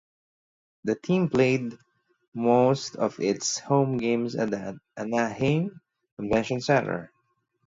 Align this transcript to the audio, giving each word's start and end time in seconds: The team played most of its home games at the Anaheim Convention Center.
The 0.83 0.95
team 0.95 1.29
played 1.29 1.77
most 2.33 2.95
of 2.95 3.19
its 3.19 3.59
home 3.59 3.97
games 3.97 4.35
at 4.35 4.49
the 4.49 4.79
Anaheim 4.97 5.79
Convention 6.17 6.59
Center. 6.59 7.11